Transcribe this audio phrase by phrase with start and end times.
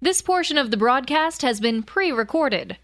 [0.00, 2.78] This portion of the broadcast has been pre recorded.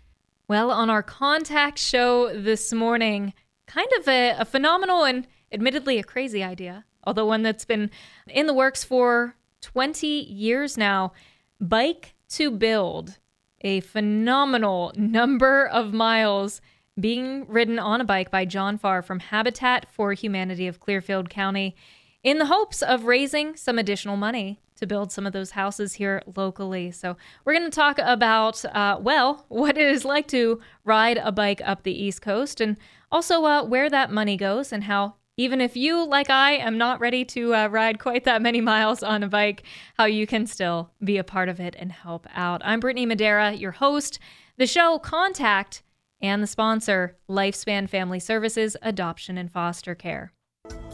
[0.48, 3.34] Well, on our contact show this morning,
[3.68, 7.92] kind of a, a, phenomenal and admittedly a crazy idea, although one that's been
[8.26, 11.12] in the works for 20 years now.
[11.60, 13.18] Bike to Build,
[13.60, 16.60] a phenomenal number of miles
[16.98, 21.76] being ridden on a bike by John Farr from Habitat for Humanity of Clearfield County
[22.24, 26.22] in the hopes of raising some additional money to build some of those houses here
[26.36, 26.90] locally.
[26.90, 31.32] So, we're going to talk about, uh, well, what it is like to ride a
[31.32, 32.76] bike up the East Coast and
[33.10, 37.00] also uh, where that money goes and how, even if you, like I, am not
[37.00, 39.62] ready to uh, ride quite that many miles on a bike,
[39.98, 42.60] how you can still be a part of it and help out.
[42.64, 44.18] I'm Brittany Madera, your host.
[44.56, 45.82] The show Contact
[46.20, 50.32] and the sponsor, Lifespan Family Services, Adoption and Foster Care.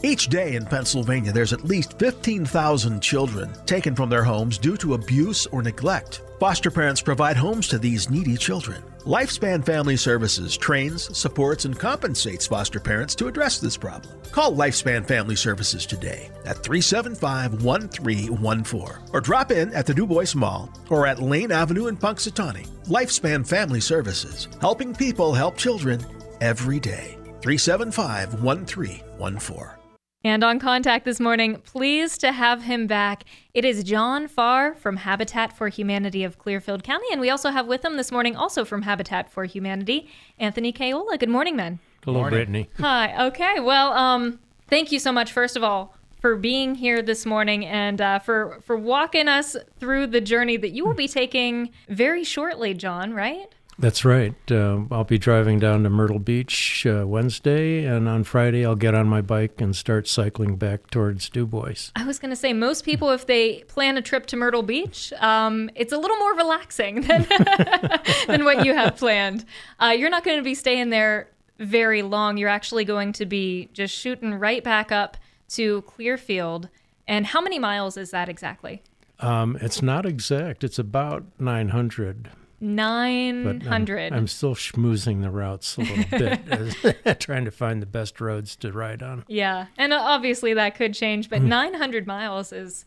[0.03, 4.95] Each day in Pennsylvania, there's at least 15,000 children taken from their homes due to
[4.95, 6.21] abuse or neglect.
[6.39, 8.81] Foster parents provide homes to these needy children.
[9.01, 14.19] Lifespan Family Services trains, supports, and compensates foster parents to address this problem.
[14.31, 20.33] Call Lifespan Family Services today at 375 1314 or drop in at the Du Bois
[20.33, 22.67] Mall or at Lane Avenue in Punxsutawney.
[22.87, 26.03] Lifespan Family Services, helping people help children
[26.41, 27.19] every day.
[27.41, 29.80] 375 1314.
[30.23, 33.23] And on contact this morning, pleased to have him back.
[33.55, 37.07] It is John Farr from Habitat for Humanity of Clearfield County.
[37.11, 41.17] And we also have with him this morning, also from Habitat for Humanity, Anthony Caiola.
[41.17, 41.79] Good morning, man.
[42.05, 42.37] Hello, morning.
[42.37, 42.69] Brittany.
[42.77, 43.25] Hi.
[43.27, 43.59] Okay.
[43.59, 47.99] Well, um, thank you so much, first of all, for being here this morning and
[47.99, 52.75] uh, for, for walking us through the journey that you will be taking very shortly,
[52.75, 53.47] John, right?
[53.79, 54.35] That's right.
[54.51, 58.93] Uh, I'll be driving down to Myrtle Beach uh, Wednesday, and on Friday I'll get
[58.93, 61.89] on my bike and start cycling back towards Du Bois.
[61.95, 65.11] I was going to say, most people, if they plan a trip to Myrtle Beach,
[65.19, 67.27] um, it's a little more relaxing than,
[68.27, 69.45] than what you have planned.
[69.79, 72.37] Uh, you're not going to be staying there very long.
[72.37, 75.17] You're actually going to be just shooting right back up
[75.49, 76.69] to Clearfield.
[77.07, 78.83] And how many miles is that exactly?
[79.19, 80.63] Um, it's not exact.
[80.63, 82.29] It's about 900.
[82.61, 84.13] 900.
[84.13, 88.55] I'm, I'm, still schmoozing the routes a little bit, trying to find the best roads
[88.57, 89.25] to ride on.
[89.27, 89.65] Yeah.
[89.77, 91.49] And uh, obviously that could change, but mm-hmm.
[91.49, 92.85] 900 miles is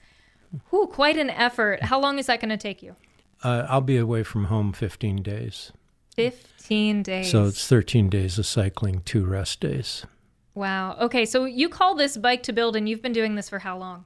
[0.71, 1.83] whew, quite an effort.
[1.83, 2.95] How long is that going to take you?
[3.43, 5.73] Uh, I'll be away from home 15 days.
[6.15, 7.31] 15 days.
[7.31, 10.07] So it's 13 days of cycling, two rest days.
[10.55, 10.97] Wow.
[11.01, 11.25] Okay.
[11.25, 14.05] So you call this bike to build, and you've been doing this for how long?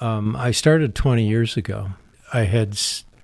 [0.00, 1.90] Um, I started 20 years ago.
[2.32, 2.76] I had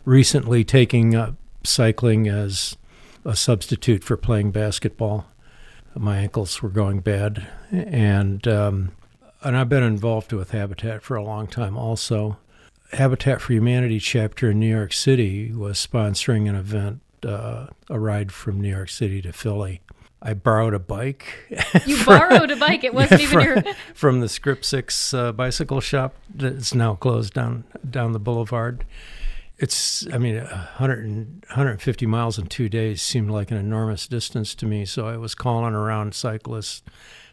[0.05, 1.35] recently taken up
[1.65, 2.77] cycling as
[3.25, 5.27] a substitute for playing basketball.
[5.95, 8.93] My ankles were going bad, and um,
[9.43, 11.77] and I've been involved with Habitat for a long time.
[11.77, 12.39] Also,
[12.93, 18.31] Habitat for Humanity chapter in New York City was sponsoring an event, uh, a ride
[18.31, 19.81] from New York City to Philly.
[20.23, 21.35] I borrowed a bike.
[21.87, 22.85] You from, borrowed a bike.
[22.85, 27.33] It wasn't from, even your from the Script Six uh, bicycle shop that's now closed
[27.33, 28.85] down down the boulevard
[29.61, 34.67] it's i mean 100 150 miles in two days seemed like an enormous distance to
[34.67, 34.85] me.
[34.85, 36.83] So i was calling around cyclists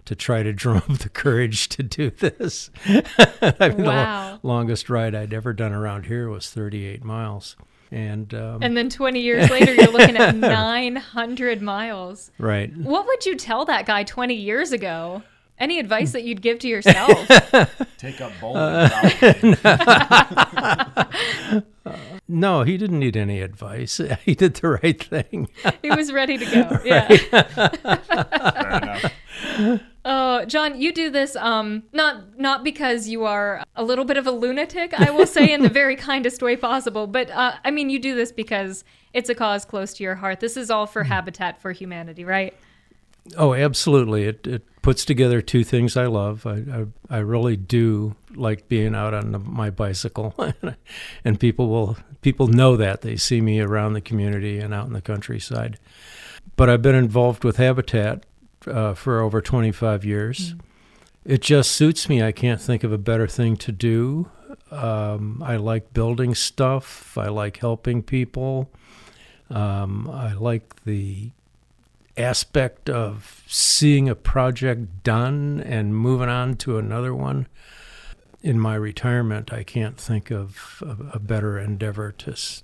[0.05, 2.69] to try to drum up the courage to do this.
[2.85, 4.39] I mean, wow.
[4.41, 7.55] the longest ride i'd ever done around here was 38 miles.
[7.89, 12.31] And um, and then 20 years later you're looking at 900 miles.
[12.37, 12.75] Right.
[12.75, 15.23] What would you tell that guy 20 years ago
[15.59, 17.27] any advice that you'd give to yourself?
[17.97, 18.57] Take up bowling.
[19.63, 21.61] Uh,
[22.27, 23.99] no, he didn't need any advice.
[24.25, 25.47] He did the right thing.
[25.81, 26.79] he was ready to go.
[26.83, 27.07] Yeah.
[30.09, 34.25] Oh, John, you do this um, not not because you are a little bit of
[34.25, 37.89] a lunatic, I will say, in the very kindest way possible, but uh, I mean,
[37.89, 40.39] you do this because it's a cause close to your heart.
[40.39, 41.07] This is all for mm.
[41.07, 42.53] Habitat for Humanity, right?
[43.35, 44.25] Oh, absolutely.
[44.25, 46.45] It, it puts together two things I love.
[46.45, 50.33] I, I, I really do like being out on the, my bicycle,
[51.25, 54.93] and people will people know that they see me around the community and out in
[54.93, 55.79] the countryside.
[56.55, 58.25] But I've been involved with Habitat
[58.65, 60.53] uh, for over 25 years.
[60.53, 60.59] Mm.
[61.25, 62.23] It just suits me.
[62.23, 64.31] I can't think of a better thing to do.
[64.71, 67.17] Um, I like building stuff.
[67.17, 68.71] I like helping people.
[69.49, 71.31] Um, I like the
[72.17, 77.47] aspect of seeing a project done and moving on to another one.
[78.41, 82.63] In my retirement, I can't think of a, a better endeavor to s-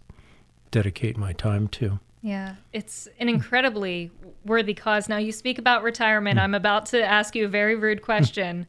[0.72, 2.00] dedicate my time to.
[2.22, 4.12] Yeah, it's an incredibly
[4.46, 5.10] worthy cause.
[5.10, 6.40] Now, you speak about retirement.
[6.40, 6.44] Hmm.
[6.44, 8.66] I'm about to ask you a very rude question.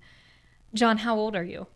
[0.71, 0.77] Hmm.
[0.77, 1.67] John, how old are you?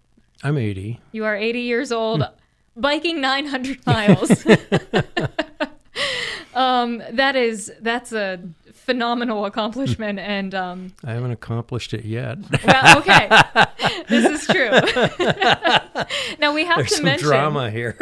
[0.42, 1.00] I'm 80.
[1.12, 2.22] You are 80 years old.
[2.22, 2.80] Hmm.
[2.80, 4.46] biking 900 miles.
[6.54, 8.40] um, that is that's a
[8.88, 12.38] phenomenal accomplishment, and um, I haven't accomplished it yet.
[12.64, 13.28] well, okay,
[14.08, 14.70] this is true.
[16.38, 17.96] now we have There's to some mention drama here.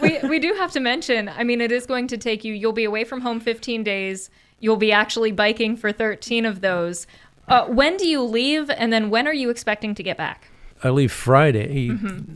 [0.00, 1.28] we we do have to mention.
[1.28, 2.54] I mean, it is going to take you.
[2.54, 4.30] You'll be away from home 15 days.
[4.60, 7.06] You'll be actually biking for 13 of those.
[7.48, 10.48] Uh, when do you leave, and then when are you expecting to get back?
[10.82, 11.90] I leave Friday.
[11.90, 12.34] Mm-hmm.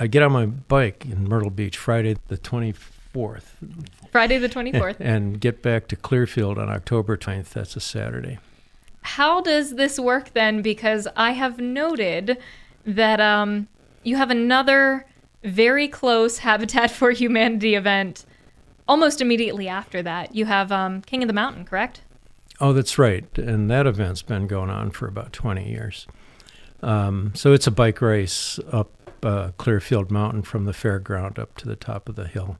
[0.00, 2.38] I get on my bike in Myrtle Beach Friday the
[3.14, 3.42] 24th
[4.10, 4.96] Friday the 24th.
[5.00, 7.50] and get back to Clearfield on October 20th.
[7.50, 8.38] That's a Saturday.
[9.02, 10.62] How does this work then?
[10.62, 12.38] Because I have noted
[12.84, 13.68] that um,
[14.02, 15.06] you have another
[15.44, 18.24] very close Habitat for Humanity event
[18.86, 20.34] almost immediately after that.
[20.34, 22.00] You have um, King of the Mountain, correct?
[22.60, 23.26] Oh, that's right.
[23.38, 26.06] And that event's been going on for about 20 years.
[26.82, 28.90] Um, so it's a bike race up
[29.22, 32.58] uh, Clearfield Mountain from the fairground up to the top of the hill.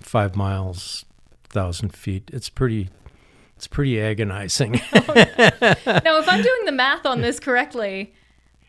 [0.00, 1.04] Five miles,
[1.48, 2.30] thousand feet.
[2.32, 2.90] It's pretty.
[3.56, 4.72] It's pretty agonizing.
[4.94, 5.10] now,
[5.86, 8.12] if I'm doing the math on this correctly,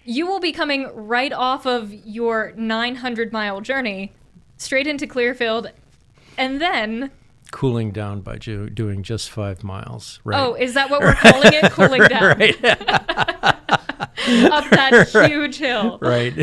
[0.05, 4.13] you will be coming right off of your 900 mile journey
[4.55, 5.71] straight into Clearfield,
[6.37, 7.11] and then
[7.51, 10.19] Cooling down by ju- doing just five miles.
[10.23, 10.39] Right.
[10.39, 11.71] oh, is that what we're calling it?
[11.71, 12.41] Cooling down
[14.51, 15.97] up that huge hill.
[16.01, 16.33] right.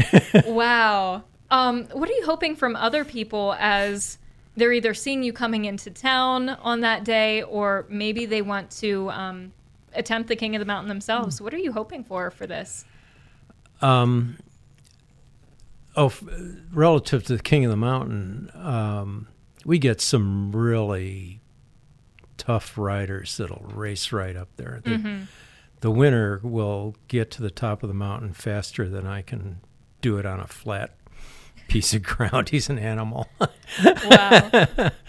[0.47, 1.25] Wow.
[1.51, 4.19] Um, what are you hoping from other people as
[4.57, 9.11] they're either seeing you coming into town on that day, or maybe they want to
[9.11, 9.53] um,
[9.95, 11.41] attempt the King of the Mountain themselves?
[11.41, 12.85] What are you hoping for for this?
[13.81, 14.37] Um,
[15.97, 16.23] oh, f-
[16.73, 19.29] relative to the King of the Mountain, um,
[19.65, 21.41] we get some really
[22.37, 24.81] tough riders that'll race right up there.
[24.85, 24.91] The,
[25.81, 29.61] the winner will get to the top of the mountain faster than I can
[30.01, 30.95] do it on a flat
[31.69, 32.49] piece of ground.
[32.51, 33.29] He's an animal.
[34.05, 34.91] Wow.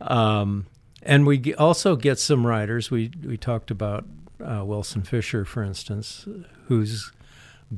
[0.00, 0.66] Um,
[1.04, 2.90] and we also get some riders.
[2.90, 4.04] We we talked about
[4.44, 6.26] uh, Wilson Fisher, for instance,
[6.66, 7.12] whose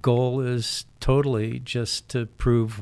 [0.00, 2.80] goal is totally just to prove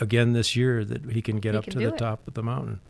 [0.00, 1.98] again this year that he can get He up can to the it.
[1.98, 2.80] top of the mountain.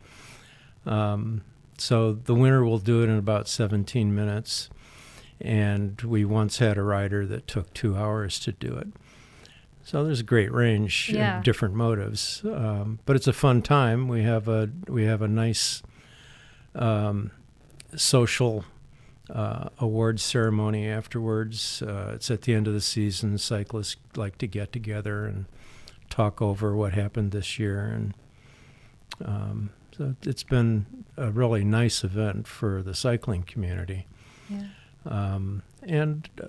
[0.84, 1.40] Um,
[1.78, 4.68] so the winner will do it in about 17 minutes.
[5.40, 8.88] And we once had a rider that took two hours to do it.
[9.84, 11.38] So there's a great range Yeah.
[11.38, 14.08] of different motives, um, but it's a fun time.
[14.08, 15.82] We have a we have a nice
[16.74, 17.30] um,
[17.96, 18.64] social
[19.28, 21.82] uh, awards ceremony afterwards.
[21.82, 23.38] Uh, it's at the end of the season.
[23.38, 25.46] Cyclists like to get together and
[26.10, 28.14] talk over what happened this year, and
[29.24, 34.06] um, so it's been a really nice event for the cycling community,
[34.48, 34.64] Yeah.
[35.06, 36.48] um, and uh,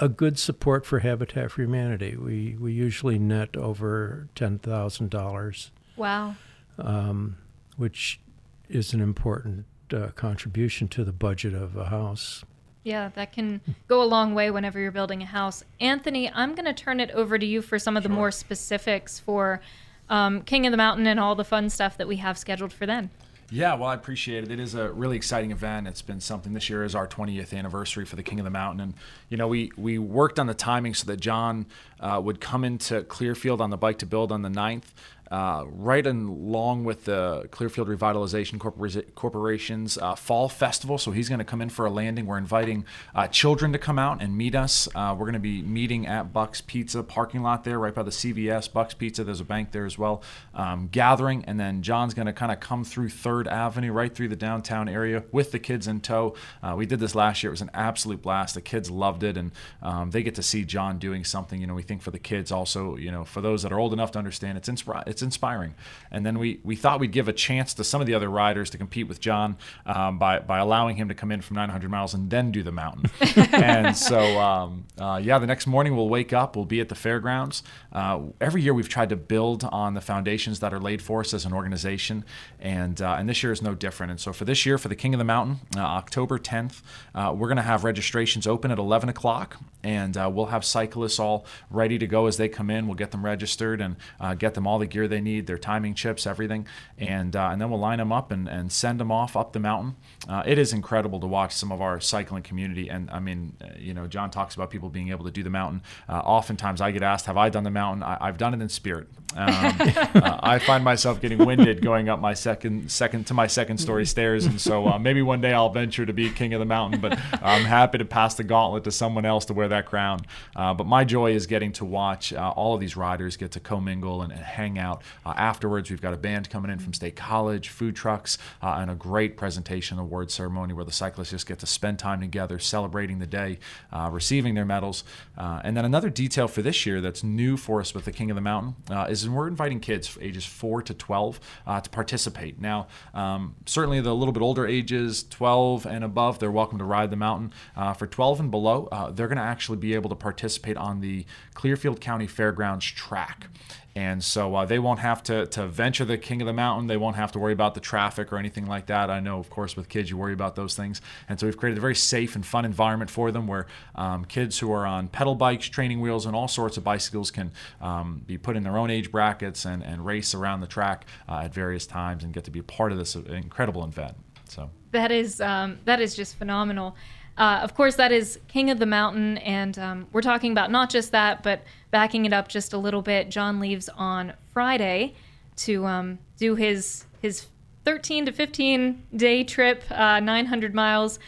[0.00, 2.16] a good support for Habitat for Humanity.
[2.16, 6.34] We we usually net over ten thousand dollars Wow.
[6.78, 7.36] um,
[7.76, 8.20] which
[8.68, 12.44] is an important uh, contribution to the budget of a house.
[12.82, 15.64] Yeah, that can go a long way whenever you're building a house.
[15.80, 19.18] Anthony, I'm going to turn it over to you for some of the more specifics
[19.18, 19.60] for
[20.08, 22.86] um, King of the Mountain and all the fun stuff that we have scheduled for
[22.86, 23.10] then.
[23.50, 24.50] Yeah, well, I appreciate it.
[24.50, 25.86] It is a really exciting event.
[25.86, 28.80] It's been something this year is our 20th anniversary for the King of the Mountain,
[28.80, 28.94] and
[29.28, 31.66] you know we we worked on the timing so that John
[32.00, 34.92] uh, would come into Clearfield on the bike to build on the 9th.
[35.30, 40.98] Uh, right along with the Clearfield Revitalization Corpora- Corporation's uh, Fall Festival.
[40.98, 42.26] So he's going to come in for a landing.
[42.26, 42.84] We're inviting
[43.14, 44.88] uh, children to come out and meet us.
[44.94, 48.10] Uh, we're going to be meeting at Buck's Pizza parking lot there, right by the
[48.10, 48.72] CVS.
[48.72, 50.22] Buck's Pizza, there's a bank there as well.
[50.54, 54.28] Um, gathering, and then John's going to kind of come through Third Avenue, right through
[54.28, 56.34] the downtown area with the kids in tow.
[56.62, 57.50] Uh, we did this last year.
[57.50, 58.54] It was an absolute blast.
[58.54, 61.60] The kids loved it, and um, they get to see John doing something.
[61.60, 63.92] You know, we think for the kids also, you know, for those that are old
[63.92, 65.74] enough to understand, it's inspira- it's inspiring.
[66.10, 68.68] And then we we thought we'd give a chance to some of the other riders
[68.70, 69.56] to compete with John
[69.86, 72.72] um, by by allowing him to come in from 900 miles and then do the
[72.72, 73.10] mountain.
[73.52, 76.54] and so um, uh, yeah, the next morning we'll wake up.
[76.54, 77.62] We'll be at the fairgrounds.
[77.92, 81.32] Uh, every year we've tried to build on the foundations that are laid for us
[81.32, 82.24] as an organization,
[82.60, 84.10] and uh, and this year is no different.
[84.10, 86.82] And so for this year, for the King of the Mountain, uh, October 10th,
[87.14, 91.18] uh, we're going to have registrations open at 11 o'clock, and uh, we'll have cyclists
[91.18, 92.86] all ready to go as they come in.
[92.86, 95.58] We'll get them registered and uh, get them all the gear gear they need, their
[95.58, 96.66] timing chips, everything,
[96.98, 99.60] and uh, and then we'll line them up and, and send them off up the
[99.60, 99.96] mountain.
[100.28, 103.68] Uh, it is incredible to watch some of our cycling community, and I mean, uh,
[103.78, 105.82] you know, John talks about people being able to do the mountain.
[106.08, 108.68] Uh, oftentimes, I get asked, "Have I done the mountain?" I, have done it in
[108.68, 109.08] spirit.
[109.36, 113.78] Um, uh, I find myself getting winded going up my second second to my second
[113.78, 116.66] story stairs, and so uh, maybe one day I'll venture to be king of the
[116.66, 117.00] mountain.
[117.00, 120.20] But I'm happy to pass the gauntlet to someone else to wear that crown.
[120.54, 124.32] but my joy is getting to watch all of these riders get to commingle and,
[124.32, 125.90] and hang out afterwards.
[125.90, 129.98] We've got a band coming in from State College, food trucks, and a great presentation
[129.98, 133.58] award ceremony where the cyclists just get to spend time together, celebrating the day,
[133.92, 135.04] uh, receiving their medals.
[135.36, 138.30] Uh, and then another detail for this year that's new for us with the King
[138.30, 142.60] of the Mountain uh, is we're inviting kids ages 4 to 12 uh, to participate.
[142.60, 147.10] Now, um, certainly the little bit older ages, 12 and above, they're welcome to ride
[147.10, 147.52] the mountain.
[147.76, 151.00] Uh, for 12 and below, uh, they're going to actually be able to participate on
[151.00, 151.24] the
[151.54, 153.48] Clearfield County Fairgrounds track.
[153.96, 156.86] And so uh, they won't have to, to venture the king of the mountain.
[156.86, 159.08] They won't have to worry about the traffic or anything like that.
[159.08, 161.00] I know, of course, with kids, you worry about those things.
[161.30, 164.58] And so we've created a very safe and fun environment for them where um, kids
[164.58, 168.36] who are on pedal bikes, training wheels, and all sorts of bicycles can um, be
[168.36, 171.86] put in their own age brackets and, and race around the track uh, at various
[171.86, 174.14] times and get to be part of this incredible event.
[174.50, 176.96] So that is um, that is just phenomenal.
[177.38, 180.88] Uh, of course, that is King of the Mountain, and um, we're talking about not
[180.88, 183.30] just that, but backing it up just a little bit.
[183.30, 185.14] John leaves on Friday
[185.56, 187.46] to um, do his his
[187.84, 191.18] 13 to 15 day trip, uh, 900 miles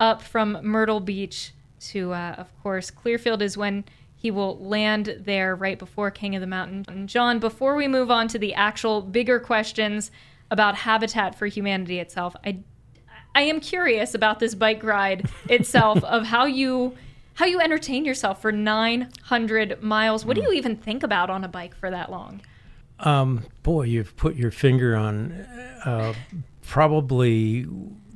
[0.00, 3.84] up from Myrtle Beach to, uh, of course, Clearfield is when
[4.16, 6.84] he will land there right before King of the Mountain.
[6.88, 10.10] And John, before we move on to the actual bigger questions
[10.50, 12.58] about Habitat for Humanity itself, I
[13.34, 16.96] I am curious about this bike ride itself of how you
[17.34, 20.26] how you entertain yourself for 900 miles.
[20.26, 22.40] What do you even think about on a bike for that long?
[22.98, 25.32] Um, boy, you've put your finger on
[25.84, 26.14] uh,
[26.62, 27.64] probably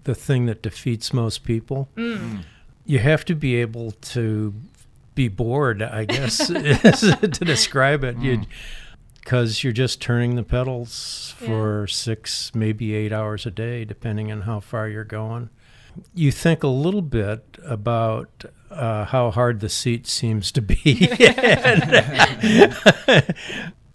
[0.02, 1.88] the thing that defeats most people.
[1.94, 2.42] Mm.
[2.84, 4.52] You have to be able to
[5.14, 8.18] be bored, I guess, to describe it.
[8.18, 8.46] Mm
[9.22, 11.46] because you're just turning the pedals yeah.
[11.46, 15.50] for six, maybe eight hours a day, depending on how far you're going.
[16.14, 20.80] You think a little bit about uh, how hard the seat seems to be.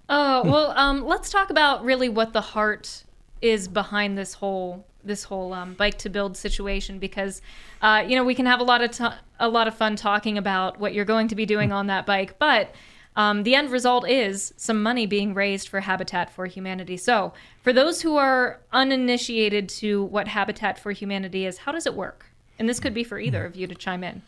[0.09, 3.03] oh well, um, let's talk about really what the heart
[3.41, 7.41] is behind this whole this whole um, bike to build situation because
[7.81, 9.05] uh, you know we can have a lot of t-
[9.39, 12.37] a lot of fun talking about what you're going to be doing on that bike,
[12.37, 12.75] but
[13.17, 16.97] um, the end result is some money being raised for Habitat for Humanity.
[16.97, 17.33] So,
[17.63, 22.27] for those who are uninitiated to what Habitat for Humanity is, how does it work?
[22.59, 24.21] And this could be for either of you to chime in.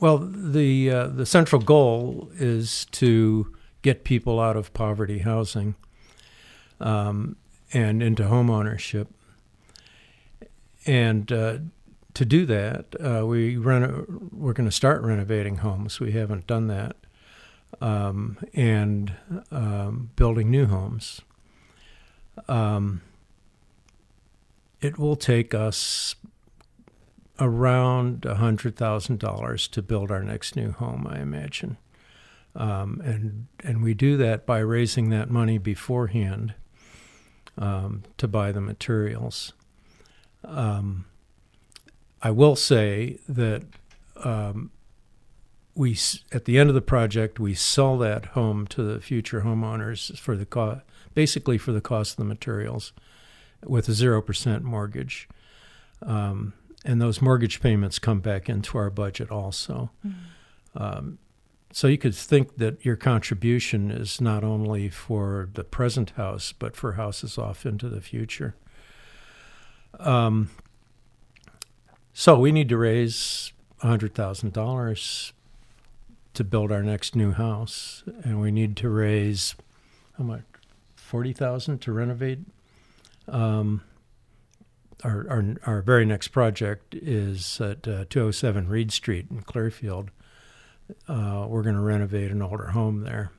[0.00, 5.74] Well, the uh, the central goal is to get people out of poverty housing
[6.80, 7.36] um,
[7.74, 9.08] and into home ownership.
[10.86, 11.58] And uh,
[12.14, 16.00] to do that, uh, we reno- we're going to start renovating homes.
[16.00, 16.96] We haven't done that
[17.80, 19.12] um, and
[19.50, 21.20] um, building new homes.
[22.48, 23.02] Um,
[24.80, 26.14] it will take us
[27.40, 31.76] around $100,000 to build our next new home, I imagine.
[32.54, 36.54] Um, and, and we do that by raising that money beforehand
[37.56, 39.52] um, to buy the materials.
[40.44, 41.04] Um,
[42.22, 43.62] I will say that
[44.16, 44.70] um,
[45.78, 45.96] we
[46.32, 50.36] at the end of the project we sell that home to the future homeowners for
[50.36, 50.80] the cost,
[51.14, 52.92] basically for the cost of the materials,
[53.64, 55.28] with a zero percent mortgage,
[56.02, 56.52] um,
[56.84, 59.90] and those mortgage payments come back into our budget also.
[60.04, 60.82] Mm-hmm.
[60.82, 61.18] Um,
[61.70, 66.74] so you could think that your contribution is not only for the present house, but
[66.74, 68.56] for houses off into the future.
[70.00, 70.50] Um,
[72.12, 75.32] so we need to raise hundred thousand dollars
[76.38, 79.56] to build our next new house, and we need to raise
[80.16, 80.42] how much?
[80.94, 82.38] Forty thousand to renovate.
[83.26, 83.82] Um,
[85.02, 90.10] our, our our very next project is at uh, 207 Reed Street in Clearfield.
[91.08, 93.32] Uh, we're going to renovate an older home there.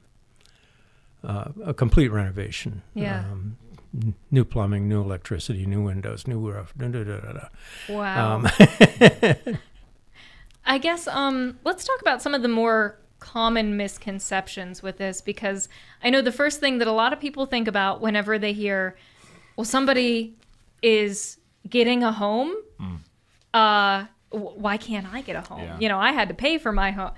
[1.24, 2.82] Uh, a complete renovation.
[2.94, 3.22] Yeah.
[3.32, 3.58] Um,
[3.96, 6.74] n- new plumbing, new electricity, new windows, new roof.
[6.78, 7.48] Da, da, da,
[7.90, 8.36] wow.
[8.36, 8.48] Um,
[10.66, 15.68] I guess um, let's talk about some of the more common misconceptions with this because
[16.04, 18.96] I know the first thing that a lot of people think about whenever they hear,
[19.56, 20.36] well, somebody
[20.82, 21.38] is
[21.70, 22.54] getting a home.
[22.80, 23.00] Mm.
[23.54, 25.62] Uh, why can't I get a home?
[25.62, 25.80] Yeah.
[25.80, 27.12] You know, I had to pay for my home.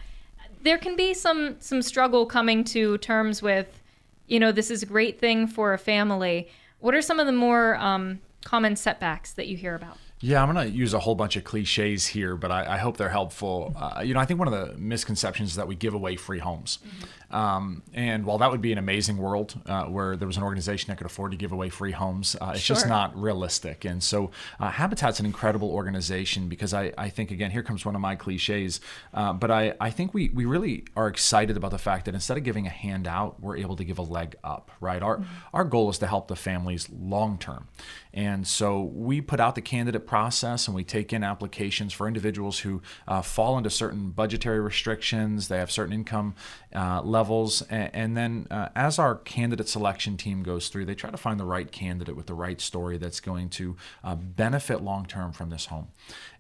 [0.63, 3.81] There can be some some struggle coming to terms with
[4.27, 6.48] you know, this is a great thing for a family.
[6.79, 9.98] What are some of the more um, common setbacks that you hear about?
[10.22, 12.98] Yeah, I'm going to use a whole bunch of cliches here, but I, I hope
[12.98, 13.74] they're helpful.
[13.75, 16.40] Uh, you know, I think one of the misconceptions is that we give away free
[16.40, 16.78] homes.
[16.78, 17.06] Mm-hmm.
[17.31, 20.89] Um, and while that would be an amazing world uh, where there was an organization
[20.89, 22.75] that could afford to give away free homes, uh, it's sure.
[22.75, 23.85] just not realistic.
[23.85, 27.95] And so uh, Habitat's an incredible organization because I, I think, again, here comes one
[27.95, 28.81] of my cliches,
[29.13, 32.38] uh, but I, I think we, we really are excited about the fact that instead
[32.38, 35.01] of giving a handout, we're able to give a leg up, right?
[35.01, 35.55] Our, mm-hmm.
[35.55, 37.67] our goal is to help the families long term.
[38.13, 42.59] And so we put out the candidate process and we take in applications for individuals
[42.59, 46.35] who uh, fall into certain budgetary restrictions, they have certain income
[46.75, 47.62] uh, levels.
[47.70, 51.46] And, then uh, as our candidate selection team goes through, they try to find the
[51.46, 55.68] right candidate with the right story that's going to uh, benefit long term from this
[55.68, 55.90] home.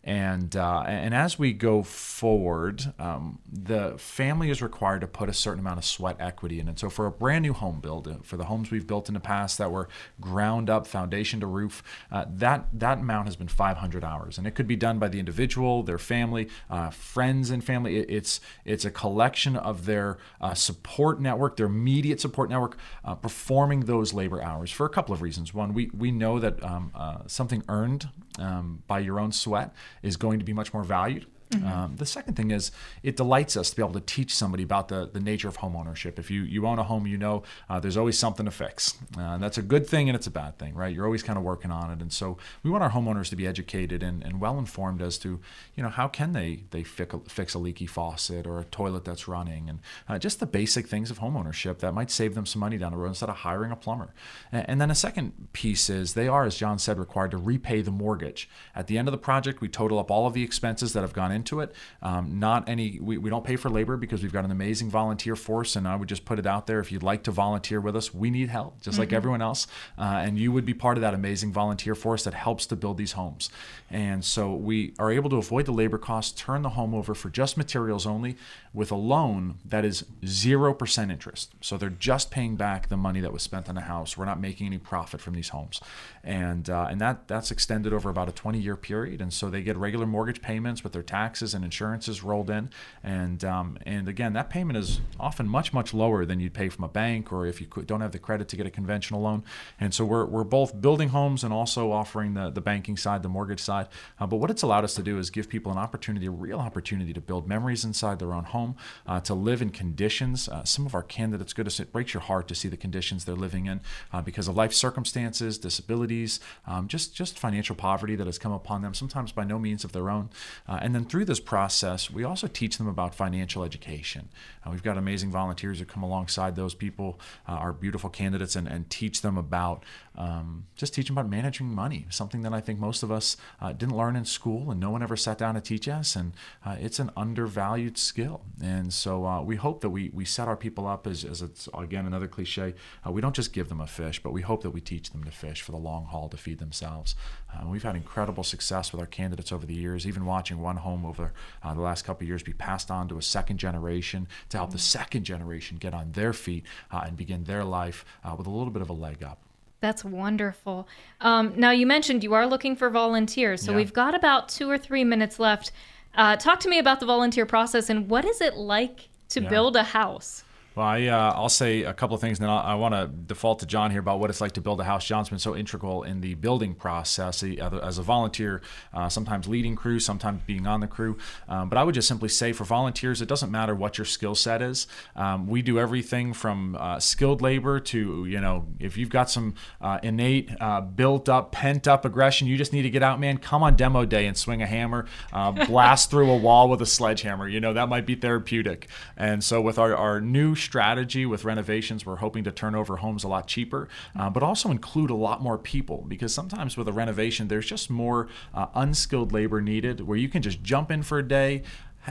[0.03, 5.33] And uh, and as we go forward, um, the family is required to put a
[5.33, 8.15] certain amount of sweat equity in And So for a brand new home build, uh,
[8.23, 9.89] for the homes we've built in the past that were
[10.19, 14.55] ground up, foundation to roof, uh, that that amount has been 500 hours, and it
[14.55, 17.97] could be done by the individual, their family, uh, friends, and family.
[17.97, 23.13] It, it's it's a collection of their uh, support network, their immediate support network, uh,
[23.13, 25.53] performing those labor hours for a couple of reasons.
[25.53, 26.91] One, we we know that um,
[27.27, 31.67] something earned um, by your own sweat is going to be much more valued Mm-hmm.
[31.67, 32.71] Um, the second thing is
[33.03, 35.75] it delights us to be able to teach somebody about the, the nature of home
[35.75, 36.17] ownership.
[36.17, 38.97] If you, you own a home, you know uh, there's always something to fix.
[39.17, 40.93] Uh, that's a good thing and it's a bad thing, right?
[40.93, 42.01] You're always kind of working on it.
[42.01, 45.39] And so we want our homeowners to be educated and, and well informed as to,
[45.75, 49.03] you know, how can they, they fix a, fix a leaky faucet or a toilet
[49.03, 52.45] that's running and uh, just the basic things of home ownership that might save them
[52.45, 54.13] some money down the road instead of hiring a plumber.
[54.51, 57.81] And, and then a second piece is they are, as John said, required to repay
[57.81, 58.49] the mortgage.
[58.75, 61.13] At the end of the project, we total up all of the expenses that have
[61.13, 61.73] gone into it.
[62.01, 65.35] Um, not any, we, we don't pay for labor because we've got an amazing volunteer
[65.35, 65.75] force.
[65.75, 68.13] And I would just put it out there if you'd like to volunteer with us,
[68.13, 69.01] we need help, just mm-hmm.
[69.01, 69.65] like everyone else.
[69.97, 72.97] Uh, and you would be part of that amazing volunteer force that helps to build
[72.97, 73.49] these homes.
[73.89, 77.29] And so we are able to avoid the labor costs, turn the home over for
[77.29, 78.37] just materials only
[78.73, 81.53] with a loan that is 0% interest.
[81.59, 84.15] So they're just paying back the money that was spent on the house.
[84.15, 85.81] We're not making any profit from these homes.
[86.23, 89.21] And, uh, and that, that's extended over about a 20 year period.
[89.21, 92.69] And so they get regular mortgage payments with their taxes and insurances rolled in.
[93.03, 96.83] And, um, and again, that payment is often much, much lower than you'd pay from
[96.83, 99.43] a bank or if you don't have the credit to get a conventional loan.
[99.79, 103.29] And so we're, we're both building homes and also offering the, the banking side, the
[103.29, 103.87] mortgage side.
[104.19, 106.59] Uh, but what it's allowed us to do is give people an opportunity, a real
[106.59, 108.75] opportunity to build memories inside their own home
[109.07, 110.49] uh, to live in conditions.
[110.49, 113.35] Uh, some of our candidates, goodness, it breaks your heart to see the conditions they're
[113.35, 113.79] living in
[114.11, 118.81] uh, because of life circumstances, disabilities, um, just just financial poverty that has come upon
[118.81, 120.29] them, sometimes by no means of their own.
[120.67, 124.29] Uh, and then through this process, we also teach them about financial education.
[124.65, 128.67] Uh, we've got amazing volunteers who come alongside those people, uh, our beautiful candidates, and,
[128.67, 129.83] and teach them about
[130.15, 133.95] um, just teach them about managing money, something that I think most of us didn't
[133.95, 136.15] learn in school, and no one ever sat down to teach us.
[136.15, 136.33] And
[136.65, 138.41] it's an undervalued skill.
[138.61, 141.69] And so uh, we hope that we, we set our people up as, as it's,
[141.73, 142.73] again, another cliche.
[143.05, 145.23] Uh, we don't just give them a fish, but we hope that we teach them
[145.23, 147.15] to fish for the long haul to feed themselves.
[147.53, 151.05] Uh, we've had incredible success with our candidates over the years, even watching one home
[151.05, 154.57] over uh, the last couple of years be passed on to a second generation to
[154.57, 158.47] help the second generation get on their feet uh, and begin their life uh, with
[158.47, 159.39] a little bit of a leg up.
[159.81, 160.87] That's wonderful.
[161.19, 163.77] Um, now, you mentioned you are looking for volunteers, so yeah.
[163.77, 165.71] we've got about two or three minutes left.
[166.15, 169.49] Uh, talk to me about the volunteer process and what is it like to yeah.
[169.49, 170.43] build a house?
[170.73, 173.07] Well, I, uh, I'll say a couple of things, and then I'll, i want to
[173.07, 175.05] default to John here about what it's like to build a house.
[175.05, 178.61] John's been so integral in the building process he, as a volunteer,
[178.93, 181.17] uh, sometimes leading crew, sometimes being on the crew.
[181.49, 184.33] Um, but I would just simply say for volunteers, it doesn't matter what your skill
[184.33, 184.87] set is.
[185.17, 189.55] Um, we do everything from uh, skilled labor to, you know, if you've got some
[189.81, 193.39] uh, innate, uh, built up, pent up aggression, you just need to get out, man.
[193.39, 196.85] Come on demo day and swing a hammer, uh, blast through a wall with a
[196.85, 197.45] sledgehammer.
[197.45, 198.87] You know, that might be therapeutic.
[199.17, 202.05] And so with our, our new strategy with renovations.
[202.05, 205.41] We're hoping to turn over homes a lot cheaper, uh, but also include a lot
[205.41, 210.17] more people because sometimes with a renovation, there's just more uh, unskilled labor needed where
[210.17, 211.63] you can just jump in for a day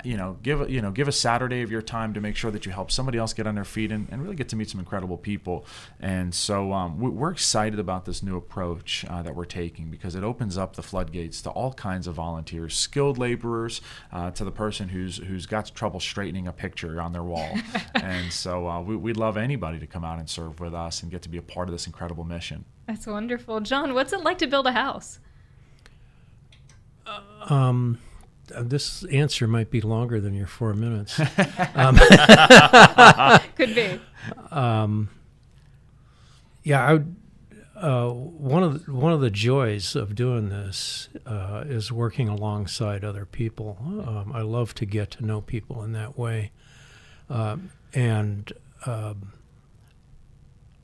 [0.04, 2.64] you know, give you know, give a Saturday of your time to make sure that
[2.64, 4.78] you help somebody else get on their feet and, and really get to meet some
[4.78, 5.66] incredible people.
[5.98, 10.22] And so um, we're excited about this new approach uh, that we're taking because it
[10.22, 13.80] opens up the floodgates to all kinds of volunteers, skilled laborers,
[14.12, 17.58] uh, to the person who's who's got trouble straightening a picture on their wall.
[17.94, 21.10] and so uh, we, would love anybody to come out and serve with us and
[21.10, 22.64] get to be a part of this incredible mission.
[22.86, 23.94] That's wonderful, John.
[23.94, 25.18] What's it like to build a house?
[27.48, 27.98] Um
[28.56, 31.18] this answer might be longer than your four minutes.
[31.74, 31.96] um,
[33.56, 34.00] Could be.
[34.50, 35.08] Um,
[36.62, 37.16] Yeah, I would,
[37.76, 43.04] uh, one of the, one of the joys of doing this uh, is working alongside
[43.04, 43.78] other people.
[43.80, 46.52] Um, I love to get to know people in that way,
[47.30, 48.52] um, and
[48.84, 49.32] um,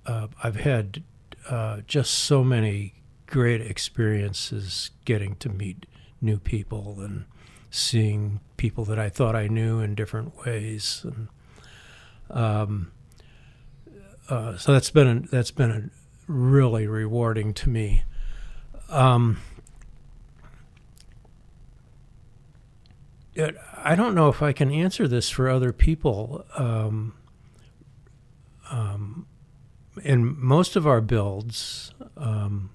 [0.07, 1.03] uh, I've had
[1.51, 2.95] uh, just so many
[3.27, 5.85] great experiences getting to meet
[6.21, 7.27] new people and
[7.77, 11.29] seeing people that I thought I knew in different ways, and
[12.31, 12.93] um,
[14.29, 15.91] uh, so that's been a, that's been a
[16.31, 18.03] really rewarding to me.
[18.89, 19.39] Um,
[23.35, 26.45] it, I don't know if I can answer this for other people.
[26.57, 27.15] Um,
[28.71, 29.27] um,
[30.03, 32.71] in most of our builds, um,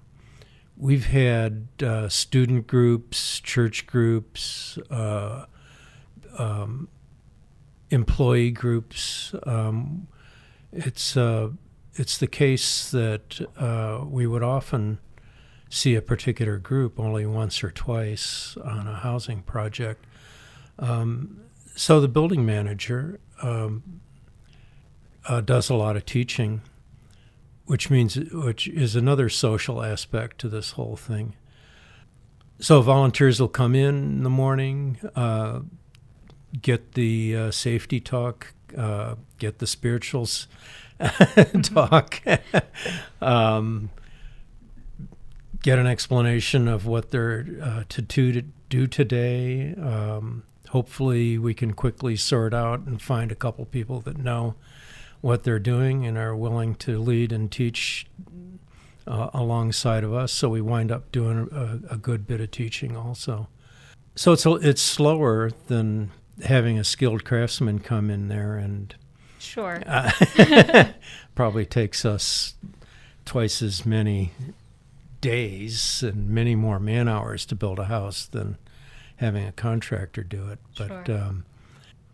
[0.82, 5.46] we've had uh, student groups, church groups, uh,
[6.38, 6.89] um,
[7.91, 9.34] employee groups.
[9.44, 10.08] Um,
[10.74, 11.50] it's uh,
[11.94, 14.98] it's the case that uh, we would often
[15.70, 20.06] see a particular group only once or twice on a housing project.
[20.80, 21.41] Um,
[21.76, 24.02] so the building manager um,
[25.28, 26.62] uh, does a lot of teaching,
[27.71, 31.34] which means which is another social aspect to this whole thing.
[32.60, 35.62] So volunteers will come in in the morning, uh,
[36.62, 40.49] get the uh, safety talk, uh, get the spirituals
[41.63, 42.21] talk,
[43.21, 43.89] um,
[45.63, 49.75] get an explanation of what they're uh, to, do, to do today.
[49.75, 54.55] Um, hopefully, we can quickly sort out and find a couple people that know
[55.21, 58.07] what they're doing and are willing to lead and teach
[59.07, 60.31] uh, alongside of us.
[60.31, 63.47] So we wind up doing a, a, good bit of teaching also.
[64.15, 66.12] So it's a, it's slower than
[66.43, 68.93] having a skilled craftsman come in there and
[69.41, 69.81] Sure.
[69.88, 70.12] Uh,
[71.36, 72.53] probably takes us
[73.25, 74.34] twice as many
[75.19, 78.57] days and many more man hours to build a house than
[79.17, 80.60] having a contractor do it.
[80.77, 81.17] But sure.
[81.17, 81.45] um,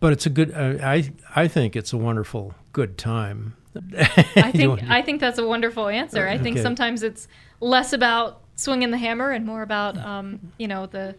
[0.00, 0.52] but it's a good.
[0.52, 3.56] Uh, I I think it's a wonderful good time.
[3.96, 6.28] I think I think that's a wonderful answer.
[6.28, 6.62] I think okay.
[6.62, 7.26] sometimes it's
[7.60, 11.16] less about swinging the hammer and more about um, you know the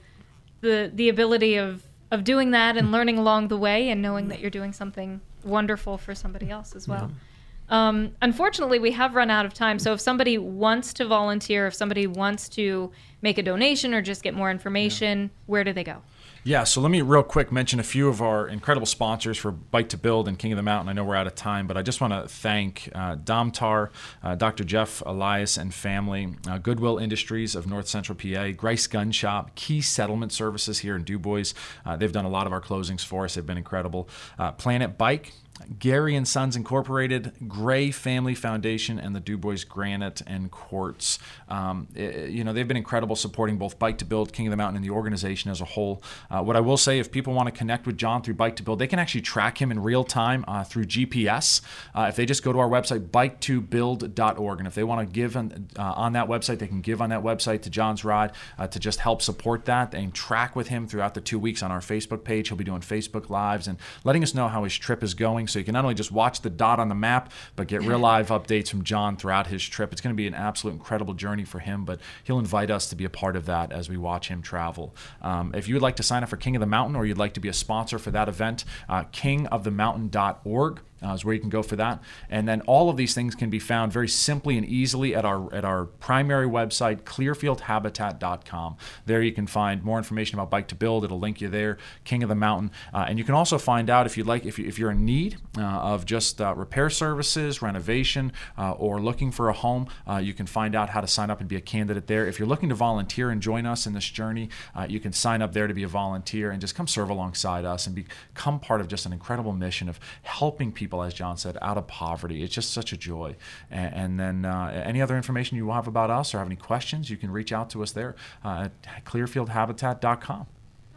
[0.61, 4.39] the the ability of of doing that and learning along the way and knowing that
[4.39, 7.11] you're doing something wonderful for somebody else as well.
[7.11, 7.87] Yeah.
[7.87, 9.77] Um, unfortunately, we have run out of time.
[9.77, 12.91] So if somebody wants to volunteer, if somebody wants to
[13.21, 15.27] make a donation or just get more information, yeah.
[15.45, 16.01] where do they go?
[16.45, 19.89] Yeah, so let me real quick mention a few of our incredible sponsors for Bike
[19.89, 20.87] to Build and King of the Mountain.
[20.87, 23.89] I know we're out of time, but I just want to thank uh, Domtar,
[24.23, 24.63] uh, Dr.
[24.63, 29.81] Jeff Elias and family, uh, Goodwill Industries of North Central PA, Grice Gun Shop, Key
[29.81, 31.53] Settlement Services here in DuBois.
[31.85, 33.35] Uh, they've done a lot of our closings for us.
[33.35, 34.07] They've been incredible.
[34.37, 35.33] Uh, Planet Bike,
[35.77, 41.19] Gary and Sons Incorporated, Gray Family Foundation, and the DuBois Granite and Quartz.
[41.47, 44.57] Um, it, you know, they've been incredible supporting both Bike to Build, King of the
[44.57, 46.01] Mountain, and the organization as a whole.
[46.29, 48.63] Uh, what I will say, if people want to connect with John through Bike to
[48.63, 51.61] Build, they can actually track him in real time uh, through GPS.
[51.93, 55.35] Uh, if they just go to our website, bike2build.org, and if they want to give
[55.35, 58.67] on, uh, on, that website, they can give on that website to John's Ride uh,
[58.67, 61.79] to just help support that and track with him throughout the two weeks on our
[61.79, 62.47] Facebook page.
[62.47, 65.59] He'll be doing Facebook Lives and letting us know how his trip is going so
[65.59, 68.29] you can not only just watch the dot on the map, but get real live
[68.29, 69.91] updates from John throughout his trip.
[69.91, 72.95] It's going to be an absolute incredible journey for him, but he'll invite us to
[72.95, 74.95] be a part of that as we watch him travel.
[75.21, 77.17] Um, if you would like to sign up for King of the Mountain or you'd
[77.17, 81.49] like to be a sponsor for that event, uh, kingofthemountain.org uh, is where you can
[81.49, 82.01] go for that.
[82.29, 85.53] And then all of these things can be found very simply and easily at our
[85.53, 88.77] at our primary website, clearfieldhabitat.com.
[89.05, 91.03] There you can find more information about Bike to Build.
[91.03, 94.05] It'll link you there, King of the Mountain, uh, and you can also find out
[94.05, 97.61] if you'd like if, you, if you're in need uh, of just uh, repair services,
[97.61, 99.87] renovation, uh, or looking for a home.
[100.07, 102.25] Uh, you can find out how to sign up and be a candidate there.
[102.25, 104.49] If you're looking to volunteer and join us in this journey,
[104.87, 107.85] you can sign up there to be a volunteer and just come serve alongside us
[107.85, 111.55] and become part of just an incredible mission of helping people people, as John said,
[111.61, 112.41] out of poverty.
[112.41, 113.35] It's just such a joy.
[113.69, 117.11] And, and then uh, any other information you have about us or have any questions,
[117.11, 120.47] you can reach out to us there uh, at clearfieldhabitat.com.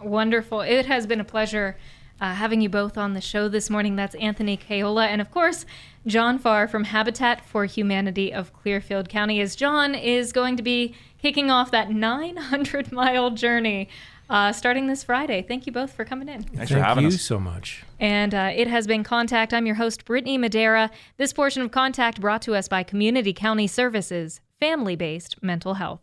[0.01, 0.63] Wonderful.
[0.63, 1.77] It has been a pleasure.
[2.21, 3.97] Uh, having you both on the show this morning.
[3.97, 5.67] That's Anthony Caiola and, of course,
[6.07, 10.95] John Farr from Habitat for Humanity of Clearfield County, as John is going to be
[11.21, 13.89] kicking off that 900 mile journey
[14.33, 15.43] uh, starting this Friday.
[15.47, 16.43] Thank you both for coming in.
[16.43, 17.21] Thanks Thank for having you us.
[17.21, 17.85] so much.
[18.01, 19.53] And uh, it has been Contact.
[19.53, 20.91] I'm your host, Brittany Madera.
[21.19, 26.01] This portion of Contact brought to us by Community County Services, family based mental health.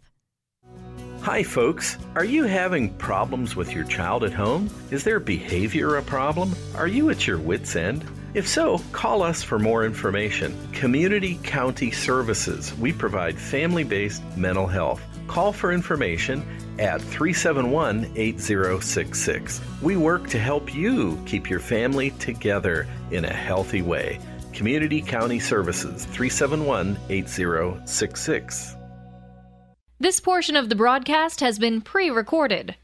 [1.22, 1.98] Hi, folks.
[2.16, 4.70] Are you having problems with your child at home?
[4.92, 6.56] Is their behavior a problem?
[6.76, 8.06] Are you at your wits' end?
[8.36, 10.56] If so, call us for more information.
[10.72, 12.78] Community County Services.
[12.78, 15.02] We provide family based mental health.
[15.30, 16.44] Call for information
[16.80, 19.62] at 371 8066.
[19.80, 24.20] We work to help you keep your family together in a healthy way.
[24.54, 28.76] Community County Services 371 8066.
[30.00, 32.76] This portion of the broadcast has been pre recorded.